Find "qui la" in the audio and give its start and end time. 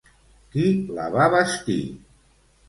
0.55-1.05